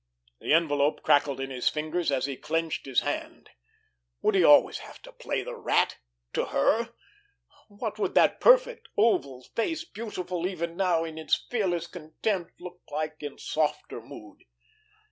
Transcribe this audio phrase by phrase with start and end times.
[0.39, 3.51] The envelope crackled in his fingers, as he clenched his hand.
[4.23, 6.95] Would he always have to play the Rat—to her!
[7.67, 13.17] What would that perfect oval face, beautiful even now in its fearless contempt, look like
[13.21, 14.43] in softer mood?